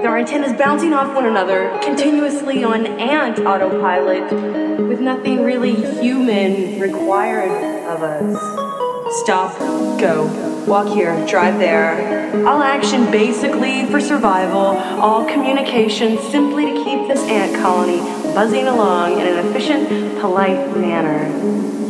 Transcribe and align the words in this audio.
with 0.00 0.08
our 0.08 0.16
antennas 0.16 0.54
bouncing 0.54 0.94
off 0.94 1.14
one 1.14 1.26
another, 1.26 1.78
continuously 1.82 2.64
on 2.64 2.86
ant 2.86 3.38
autopilot, 3.40 4.32
with 4.88 4.98
nothing 4.98 5.42
really 5.44 5.74
human 6.00 6.80
required 6.80 7.50
of 7.84 8.02
us. 8.02 9.20
Stop, 9.20 9.58
go, 10.00 10.24
walk 10.66 10.88
here, 10.88 11.14
drive 11.26 11.58
there. 11.58 12.34
All 12.46 12.62
action 12.62 13.10
basically 13.10 13.84
for 13.90 14.00
survival, 14.00 14.78
all 14.98 15.26
communication 15.26 16.16
simply 16.30 16.64
to 16.72 16.82
keep 16.82 17.06
this 17.06 17.20
ant 17.28 17.54
colony 17.56 17.98
buzzing 18.32 18.68
along 18.68 19.20
in 19.20 19.26
an 19.26 19.46
efficient, 19.46 20.18
polite 20.18 20.78
manner. 20.78 21.26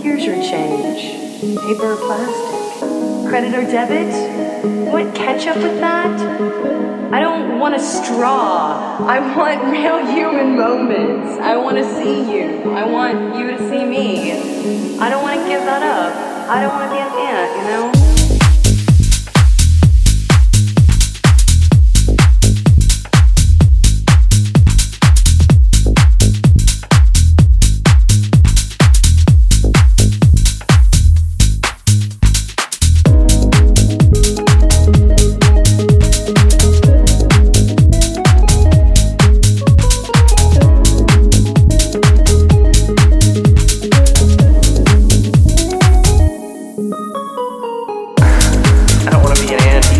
Here's 0.00 0.24
your 0.24 0.42
change 0.42 1.20
paper 1.60 1.92
or 1.92 1.96
plastic? 1.96 3.28
Credit 3.28 3.54
or 3.54 3.62
debit? 3.62 4.49
Want 4.62 5.14
ketchup 5.14 5.56
with 5.56 5.80
that? 5.80 6.20
I 7.12 7.18
don't 7.18 7.58
want 7.58 7.74
a 7.74 7.80
straw. 7.80 8.98
I 9.00 9.18
want 9.34 9.64
real 9.72 10.04
human 10.04 10.54
moments. 10.54 11.38
I 11.40 11.56
want 11.56 11.78
to 11.78 11.84
see 11.94 12.30
you. 12.30 12.72
I 12.72 12.84
want 12.84 13.36
you 13.36 13.46
to 13.52 13.58
see 13.70 13.84
me. 13.86 14.98
I 14.98 15.08
don't 15.08 15.22
want 15.22 15.40
to 15.40 15.48
give 15.48 15.62
that 15.62 15.82
up. 15.82 16.50
I 16.50 16.60
don't 16.60 16.72
want 16.74 16.90
to 16.90 16.94
be 16.94 17.00
an 17.00 17.26
ant, 17.26 17.56
you 17.56 18.02
know? 18.02 18.09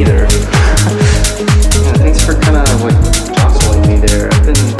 either. 0.00 0.20
yeah, 0.20 1.92
thanks 1.98 2.24
for 2.24 2.34
kind 2.34 2.56
of 2.56 2.82
like 2.82 2.94
jostling 3.36 3.82
me 3.86 3.98
there. 3.98 4.32
I've 4.32 4.46
been 4.46 4.79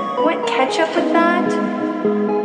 Want 0.23 0.47
ketchup 0.47 0.95
with 0.95 1.11
that? 1.13 1.51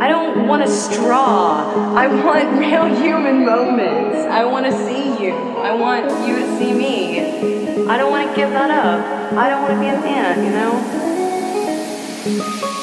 I 0.01 0.07
don't 0.07 0.47
want 0.47 0.63
a 0.63 0.67
straw. 0.67 1.93
I 1.95 2.07
want 2.07 2.57
real 2.59 2.85
human 2.85 3.45
moments. 3.45 4.17
I 4.17 4.43
want 4.45 4.65
to 4.65 4.71
see 4.71 5.23
you. 5.23 5.33
I 5.33 5.73
want 5.73 6.05
you 6.27 6.35
to 6.37 6.57
see 6.57 6.73
me. 6.73 7.87
I 7.87 7.97
don't 7.97 8.09
want 8.09 8.29
to 8.29 8.35
give 8.35 8.49
that 8.49 8.71
up. 8.71 9.33
I 9.33 9.49
don't 9.49 9.61
want 9.61 9.73
to 9.75 9.79
be 9.79 9.87
an 9.87 10.03
ant, 10.03 10.43
you 10.43 10.49
know? 12.67 12.73